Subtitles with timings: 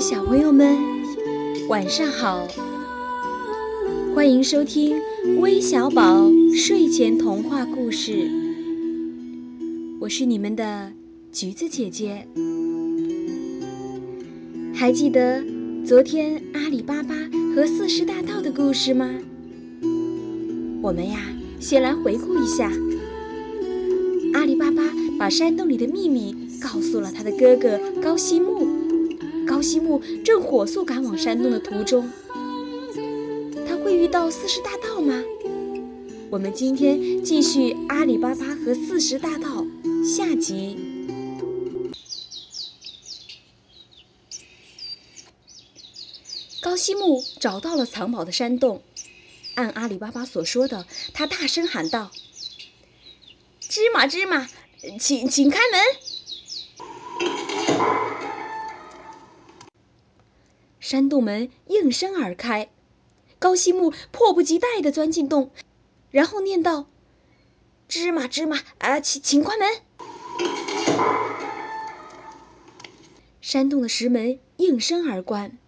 [0.00, 0.76] 小朋友们，
[1.68, 2.46] 晚上好！
[4.14, 5.00] 欢迎收听
[5.40, 8.30] 微小宝睡前童话故事，
[9.98, 10.92] 我是你们的
[11.32, 12.26] 橘子姐姐。
[14.74, 15.42] 还记得
[15.86, 17.14] 昨天阿里巴巴
[17.54, 19.10] 和四十大盗的故事吗？
[20.82, 21.18] 我们呀，
[21.58, 22.70] 先来回顾一下。
[24.34, 24.82] 阿里巴巴
[25.18, 28.75] 把山洞里的秘密告诉了他的哥哥高西木。
[29.46, 32.10] 高西木正火速赶往山洞的途中，
[33.66, 35.22] 他会遇到四十大盗吗？
[36.30, 39.62] 我们今天继续《阿里巴巴和四十大盗》
[40.04, 40.76] 下集。
[46.60, 48.82] 高西木找到了藏宝的山洞，
[49.54, 50.84] 按阿里巴巴所说的，
[51.14, 52.10] 他大声喊道。
[53.60, 54.48] 芝麻芝麻，
[54.98, 55.80] 请请开门！
[60.86, 62.70] 山洞门应声而开，
[63.40, 65.50] 高西木迫不及待地钻进洞，
[66.12, 66.86] 然后念道
[67.88, 69.68] ：“芝麻芝麻，啊，请请关门！”
[73.42, 75.58] 山洞的石门应声而关，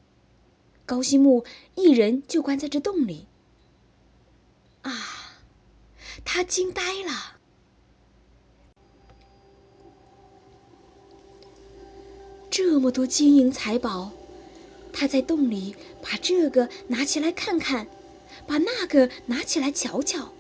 [0.87, 3.27] 高西木一人就关在这洞里。
[4.83, 4.93] 啊，
[6.25, 7.39] 他惊呆了。
[12.49, 14.13] 这么多金银财宝，
[14.99, 17.87] 他在洞里把这个拿起来看看，
[18.49, 20.33] 把那个拿起来瞧瞧。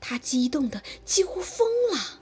[0.00, 2.18] 他激动的几乎疯了。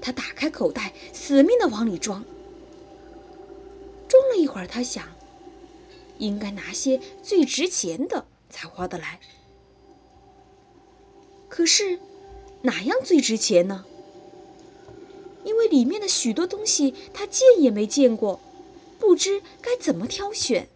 [0.00, 2.24] 他打开口袋，死命的往里装。
[4.08, 5.04] 装了一会儿，他想，
[6.18, 9.18] 应该拿些最值钱的才花得来。
[11.48, 11.98] 可是，
[12.62, 13.84] 哪样最值钱呢？
[15.42, 18.38] 因为里面的许多东西他见也没见过，
[19.00, 20.68] 不知该怎么挑选。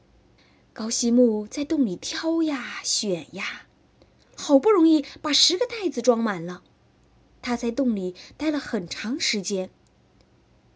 [0.72, 3.66] 高西木在洞里挑呀选呀，
[4.34, 6.64] 好不容易把十个袋子装满了。
[7.42, 9.70] 他在洞里待了很长时间，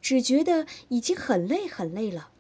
[0.01, 2.31] 只觉得已经很累很累了。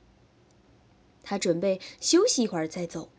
[1.24, 3.10] 他准备休息一会儿再走。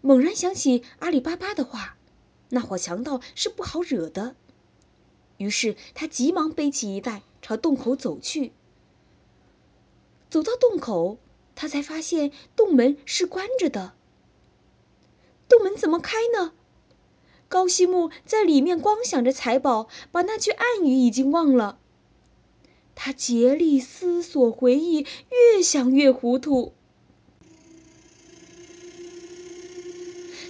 [0.00, 1.96] 猛然想起阿里巴巴的话，
[2.48, 4.34] 那伙强盗是不好惹的。
[5.36, 8.52] 于是他急忙背起一袋，朝洞口走去。
[10.30, 11.18] 走到洞口，
[11.56, 13.92] 他才发现洞门是关着的。
[15.48, 16.52] 洞门怎么开呢？
[17.48, 21.80] 高西木在里面光想着财宝，把那句暗语已经忘了。
[22.94, 26.72] 他竭力思索回忆，越想越糊涂。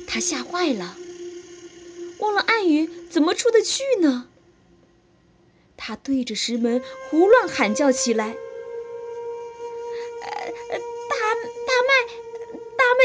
[0.06, 0.96] 他吓坏了，
[2.19, 4.28] 忘了暗语怎么出得去呢？
[5.76, 8.36] 他对着石门胡乱喊叫起来：“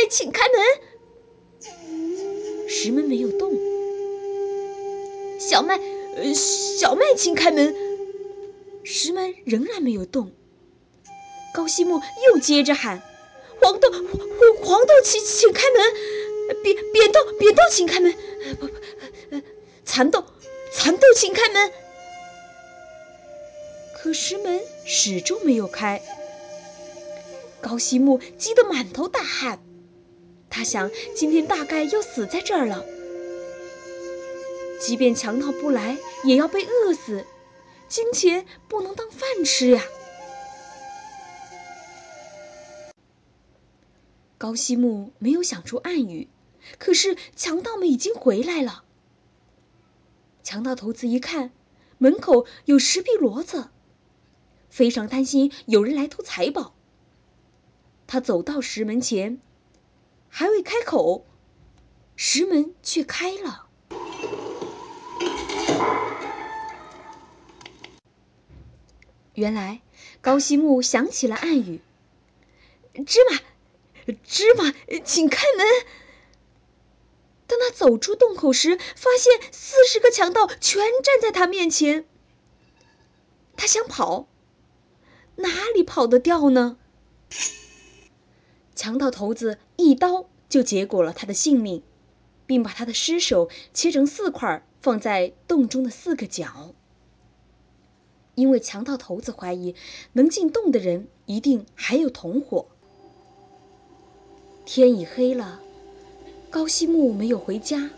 [0.09, 0.59] 请开门！”
[2.67, 3.53] 石门没有动。
[5.39, 5.79] 小麦，
[6.15, 7.75] 呃，小麦，请开门！
[8.83, 10.31] 石门仍然没有动。
[11.53, 13.01] 高西木又接着喊
[13.61, 15.93] ：“黄豆，黄豆，请请开门！
[16.63, 18.13] 扁扁豆，扁豆，请开门！
[18.59, 18.73] 不不，
[19.31, 19.41] 呃，
[19.85, 20.23] 蚕豆，
[20.73, 21.71] 蚕豆，请开门！”
[23.97, 26.01] 可石门始终没有开。
[27.61, 29.64] 高西木急得满头大汗，
[30.55, 32.85] 他想今天大概要死在这儿了。
[34.79, 37.25] 即便强盗不来，也要被饿死，
[37.89, 39.83] 金钱不能当饭吃呀。
[44.37, 46.29] 高西木没有想出暗语，
[46.79, 48.85] 可是强盗们已经回来了。
[50.41, 51.51] 强盗头子一看，
[51.97, 53.71] 门口有十匹骡子。
[54.69, 56.73] 非常担心有人来偷财宝。
[58.07, 59.41] 他走到石门前，
[60.37, 61.25] 还未开口，
[62.17, 63.69] 石门却开了。
[69.33, 69.81] 原来
[70.19, 71.79] 高西木想起了暗语
[73.07, 73.39] ：“芝麻，
[74.25, 74.73] 芝麻，
[75.05, 75.65] 请开门。”
[77.47, 82.05] 当他走出洞口时，发现四十个强盗全站在他面前。
[83.55, 84.27] 他想跑。
[85.37, 86.77] 哪里跑得掉呢？
[88.75, 91.81] 强盗头子一刀就结果了他的性命，
[92.45, 96.73] 并把他的尸首切成四块，放在洞中的四个角。
[98.35, 99.75] 因为强盗头子怀疑
[100.11, 102.67] 能进洞的人一定还有同伙。
[104.65, 105.61] 天已黑了，
[106.49, 107.89] 高西木没有回家，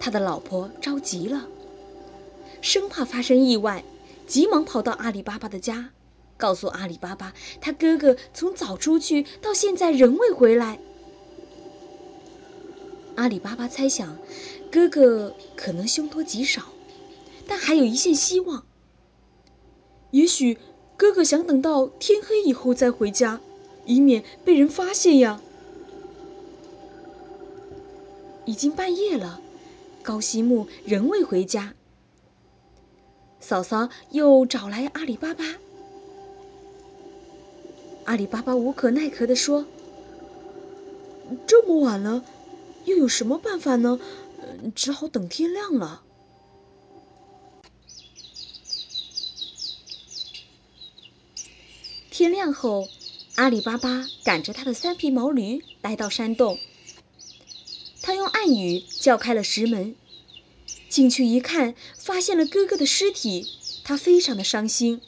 [0.00, 1.46] 他的老婆着急了，
[2.60, 3.84] 生怕发生意外，
[4.26, 5.90] 急忙跑到阿里巴巴的家。
[6.40, 10.80] 告诉阿里巴巴，他哥哥从早出去到现在仍未回来。
[13.16, 14.16] 阿里巴巴猜想，
[14.72, 16.62] 哥哥可能凶多吉少，
[17.46, 18.64] 但还有一线希望。
[20.10, 20.56] 也许
[20.96, 23.40] 哥哥想等到天黑以后再回家，
[23.84, 25.42] 以免被人发现呀。
[28.46, 29.40] 已经半夜了，
[30.02, 31.74] 高希木仍未回家。
[33.38, 35.44] 嫂嫂又找来阿里巴巴，
[38.04, 39.66] 阿里巴巴无可奈何地说
[41.46, 42.24] ：“这么晚了，
[42.84, 44.00] 又有什么办法呢？
[44.74, 46.02] 只好等天亮了。”
[52.10, 52.88] 天亮后，
[53.36, 56.58] 阿里巴巴赶着他的三匹毛驴来到山洞。
[58.02, 59.94] 他用暗语叫开了石门。
[60.88, 63.46] 进去一看，发现了哥哥的尸体，
[63.84, 65.00] 他非常的伤心，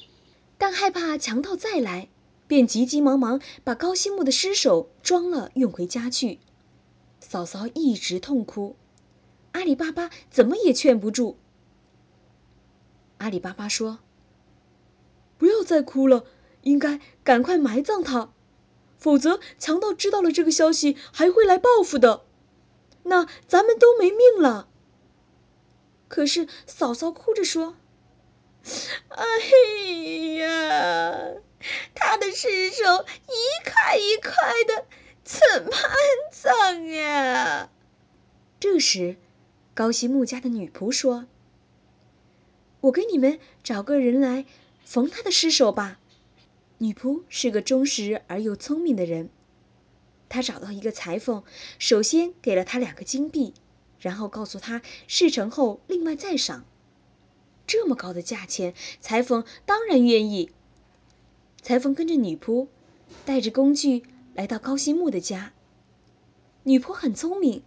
[0.57, 2.09] 但害怕强盗再来，
[2.53, 6.39] 便急急忙忙把高希木的尸首装了运回家去。
[7.19, 8.77] 嫂嫂一直痛哭，
[9.53, 11.39] 阿里巴巴怎么也劝不住。
[13.17, 14.01] 阿里巴巴说
[15.39, 16.27] ：“不要再哭了，
[16.61, 18.35] 应该赶快埋葬他，
[18.99, 22.27] 否则强盗知道了这个消息还会来报复的，
[23.05, 24.69] 那咱们都没命了。”
[26.07, 27.77] 可是嫂嫂哭着说
[29.09, 29.25] ：“哎
[30.37, 31.35] 呀，
[31.95, 34.33] 他的尸首一块一块
[34.67, 34.87] 的，
[35.25, 35.97] 怎么安
[36.31, 37.71] 葬呀？”
[38.61, 39.17] 这时，
[39.75, 41.27] 高希木家的女仆说
[42.83, 44.47] ：“我给你们找个人来
[44.85, 45.99] 缝他的尸首吧。”
[46.79, 49.31] 女仆是个忠实而又聪明的人，
[50.29, 51.45] 她找到一个裁缝，
[51.79, 53.55] 首先给了他两个金币。
[54.01, 56.65] 然后告诉他事成后另外再赏，
[57.67, 60.51] 这么高的价钱，裁缝当然愿意。
[61.63, 62.69] 裁缝跟着女仆，
[63.25, 64.03] 带着工具
[64.35, 65.53] 来到高希木的家。
[66.65, 67.63] 女仆很聪明，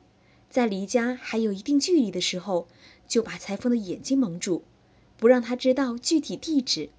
[0.49, 2.67] 在离家还有一定距离的时候，
[3.07, 4.63] 就把裁缝的眼睛蒙住，
[5.17, 6.89] 不让他知道具体地址，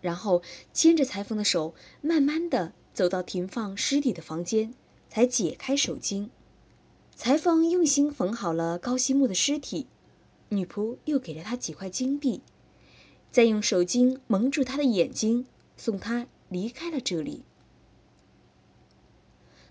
[0.00, 0.42] 然后
[0.72, 4.74] 牵着裁缝的手，慢慢的走到停放尸体的房间，
[5.08, 6.28] 才解开手巾。
[7.14, 9.86] 裁缝用心缝好了高希木的尸体，
[10.50, 12.40] 女仆又给了他几块金币，
[13.30, 15.46] 再用手巾蒙住他的眼睛，
[15.76, 17.42] 送他离开了这里。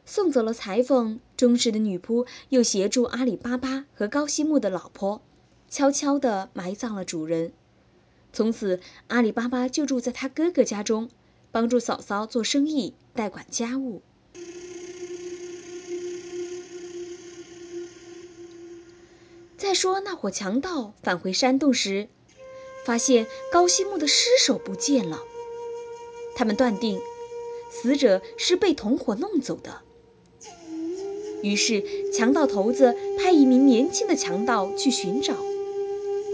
[0.06, 5.22] 送走了裁缝，忠实的女仆又协助阿里巴巴和高希木的老婆，
[5.70, 7.52] 悄悄地埋葬了主人。
[8.32, 11.10] 从此，阿里巴巴就住在他哥哥家中，
[11.52, 14.02] 帮助嫂嫂做生意，代管家务。
[19.58, 22.10] 再说那伙强盗返回山洞时，
[22.86, 25.24] 发现高希木的尸首不见了。
[26.36, 27.02] 他们断定
[27.72, 29.82] 死者是被同伙弄走的。
[31.42, 35.36] 于是强盗头子派一名年轻的强盗去寻找，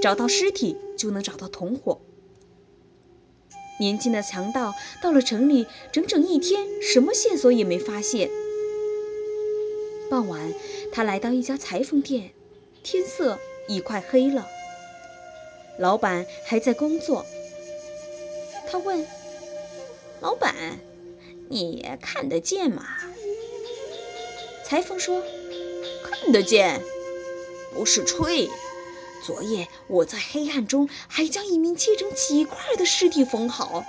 [0.02, 2.02] 找到尸体就能找到同伙。
[3.80, 8.30] 年轻的强盗到了城里，整整一天，什么线索也没发现。
[10.10, 10.54] 傍晚，
[10.92, 12.34] 他来到一家裁缝店。
[12.84, 14.48] 天色已快黑了，
[15.80, 17.26] 老板还在工作。
[18.70, 19.08] 他问
[20.20, 20.54] ：“老板，
[21.50, 22.86] 你看得见吗？”
[24.66, 25.24] 裁缝说
[26.04, 26.82] ：“看得见，
[27.74, 28.50] 不是吹。
[29.26, 33.86] 昨夜我在黑暗中还将一名切成几块的尸体缝好。”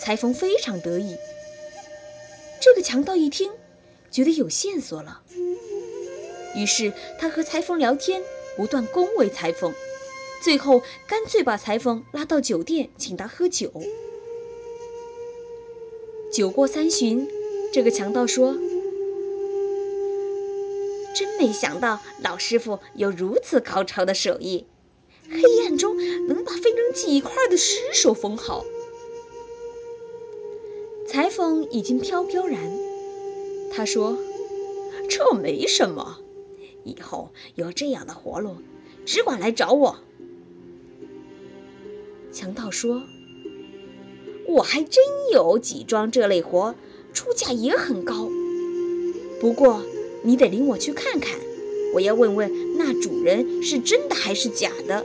[0.00, 1.16] 裁缝非常得意。
[2.60, 3.52] 这个强盗一听，
[4.10, 5.23] 觉得有线索了。
[6.54, 8.22] 于是他和裁缝聊天，
[8.56, 9.74] 不断恭维裁缝，
[10.42, 13.72] 最后干脆把裁缝拉到酒店，请他喝酒。
[16.32, 17.28] 酒过三巡，
[17.72, 18.56] 这个强盗说
[21.14, 24.66] ：“真没想到老师傅有如此高超的手艺，
[25.30, 25.96] 黑暗中
[26.26, 28.64] 能把分成几块的尸首缝好。”
[31.06, 32.58] 裁缝已经飘飘然，
[33.72, 34.18] 他说
[35.08, 36.18] ：“这没什么。”
[36.84, 38.56] 以后有这样的活路，
[39.04, 39.96] 只管来找我。
[42.32, 43.02] 强盗说
[44.48, 46.74] ：“我还真有几桩这类活，
[47.12, 48.28] 出价也很高。
[49.40, 49.82] 不过
[50.22, 51.38] 你得领我去看看，
[51.94, 55.04] 我要问问那主人是真的还是假的。”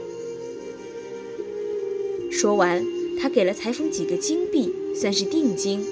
[2.32, 2.84] 说完，
[3.20, 5.84] 他给了裁缝几个金币，算是定金。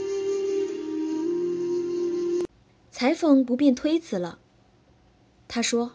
[2.91, 4.39] 裁缝不便推辞了。
[5.49, 5.93] 他说：“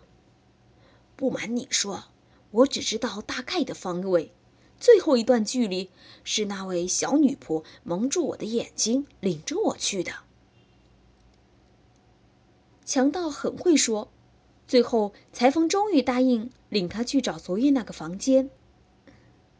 [1.15, 2.05] 不瞒你说，
[2.49, 4.31] 我只知道大概的方位，
[4.79, 5.91] 最后一段距离，
[6.23, 10.11] 是那位小女仆蒙住我的眼睛，领着我去的。
[12.83, 14.11] 强盗很会说，
[14.67, 18.49] 最后裁缝终于答应领他去找昨夜那个房间。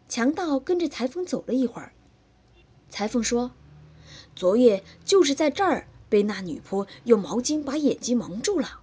[0.10, 1.94] 强盗跟着裁缝走了一会儿，
[2.90, 3.52] 裁缝说
[4.36, 8.82] ：“昨夜就是在这儿被那女仆用毛巾把眼睛蒙住了。”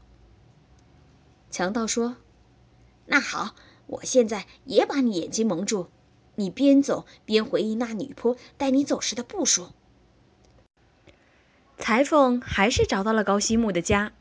[1.50, 2.16] 强盗说
[3.06, 3.54] ：“那好，
[3.86, 5.88] 我现在也把你眼睛蒙住，
[6.36, 9.70] 你边走边回忆那女仆带你走时的步数。”
[11.78, 14.12] 裁缝还是找到了高希木的家。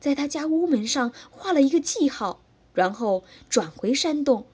[0.00, 2.40] 在他家屋门上画了一个记号，
[2.72, 4.46] 然后转回山洞，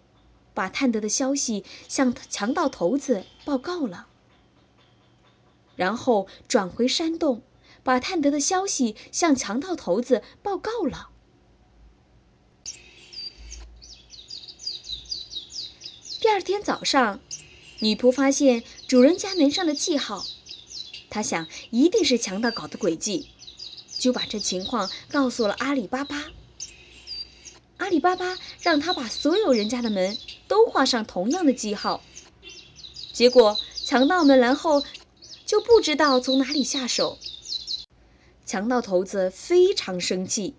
[0.55, 4.09] 把探得的消息向强盗头子报告了。
[5.77, 7.43] 然后转回山洞，
[7.85, 11.11] 把探得的消息向强盗头子报告了。
[16.29, 17.21] 第二天早上，
[17.79, 20.27] 女仆发现主人家门上的记号，
[21.09, 23.31] 她想一定是强盗搞的诡计。
[23.99, 26.27] 就把这情况告诉了阿里巴巴。
[27.79, 30.19] 阿里巴巴让他把所有人家的门
[30.49, 32.05] 都画上同样的记号。
[33.15, 34.85] 结果强盗们然后
[35.47, 37.19] 就不知道从哪里下手。
[38.45, 40.55] 强盗头子非常生气，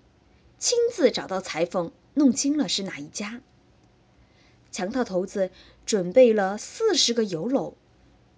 [0.58, 3.42] 亲自找到裁缝弄清了是哪一家。
[4.72, 5.52] 强盗头子
[5.86, 7.74] 准备了四十个油篓，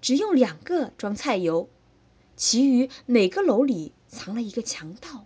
[0.02, 1.70] 只用两个装菜油，
[2.36, 3.94] 其余每个篓里。
[4.14, 5.24] 藏了一个强盗，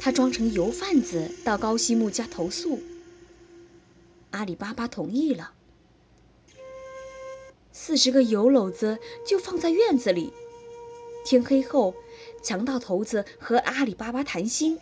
[0.00, 2.80] 他装成油贩子到高西木家投诉。
[4.32, 5.52] 阿里巴巴同意了，
[7.70, 10.32] 四十个油篓子就放在院子里。
[11.24, 11.94] 天黑后，
[12.42, 14.80] 强盗头子和阿里巴巴谈心。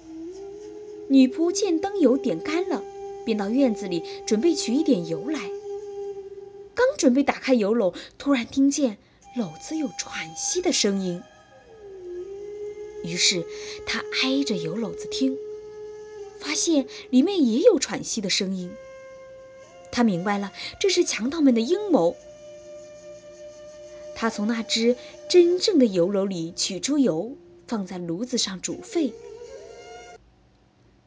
[1.09, 2.83] 女仆见灯油点干了，
[3.25, 5.41] 便到院子里准备取一点油来。
[6.75, 8.99] 刚准备打开油篓，突然听见。
[9.37, 11.23] 篓子有喘息的声音，
[13.05, 13.45] 于是
[13.85, 15.37] 他挨着油篓子听，
[16.41, 18.71] 发现里面也有喘息的声音。
[19.93, 22.17] 他明白了，这是强盗们的阴谋。
[24.15, 24.97] 他从那只
[25.29, 27.37] 真正的油篓里取出油，
[27.69, 29.13] 放在炉子上煮沸，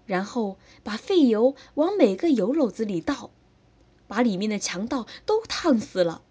[0.09, 3.29] 然后把废油往每个油篓子里倒，
[4.07, 6.23] 把里面的强盗都烫死了。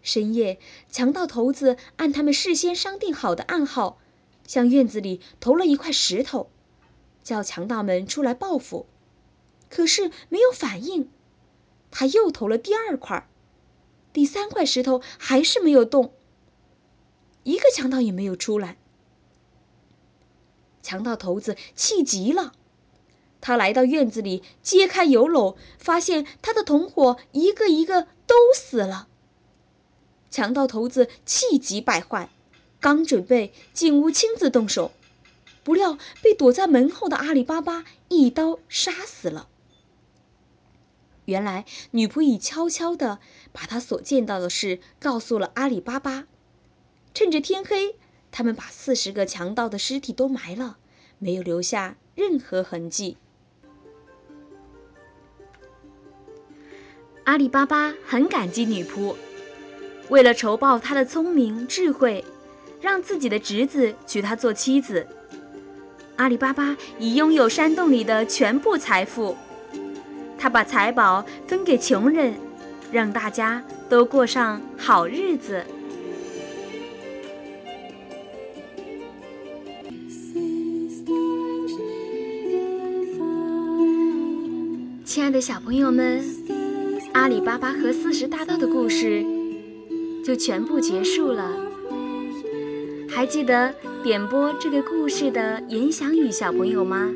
[0.00, 0.58] 深夜，
[0.90, 3.98] 强盗头子按他们事先商定好的暗号，
[4.46, 6.48] 向院子里投了一块石头，
[7.22, 8.86] 叫强盗们出来报复。
[9.68, 11.10] 可是没有反应。
[11.90, 13.28] 他又投了第二块，
[14.14, 16.14] 第三块石头还是没有动，
[17.42, 18.78] 一个强盗也没有出来。
[20.82, 22.52] 强盗头子气极了，
[23.40, 29.08] 他来到院子里，揭开油篓，发现他的同伙一个一个都死了。
[30.30, 32.30] 强盗头子气急败坏，
[32.80, 34.92] 刚准备进屋亲自动手，
[35.64, 39.48] 不料被躲在门后的阿里巴巴一刀杀死了。
[41.24, 43.18] 原来女仆已悄悄地
[43.52, 46.26] 把她所见到的事告诉了阿里巴巴。
[47.14, 47.96] 趁着天黑，
[48.30, 50.76] 他们把四十个强盗的尸体都埋了，
[51.18, 53.16] 没有留下任何痕迹。
[57.24, 59.14] 阿里巴巴很感激女仆。
[60.08, 62.24] 为了酬报他的聪明智慧，
[62.80, 65.06] 让自己的侄子娶她做妻子。
[66.16, 69.36] 阿里巴巴已拥有山洞里的全部财富，
[70.38, 72.34] 他把财宝分给穷人，
[72.90, 75.62] 让大家都过上好日子。
[85.28, 86.24] 爱的小朋友们，
[87.12, 89.22] 阿里巴巴和四十大盗的故事。
[90.24, 91.54] 就全部结束了。
[93.10, 97.12] 还记得点播这个故事的言想语小朋友吗？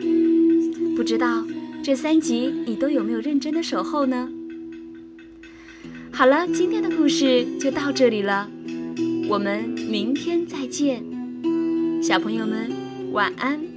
[0.94, 1.42] 不知道
[1.82, 4.28] 这三集你都有没有认真的守候呢？
[6.12, 8.46] 好了，今天的故事就到这里了，
[9.26, 11.02] 我们明天再见，
[12.02, 12.70] 小朋友们
[13.12, 13.71] 晚安。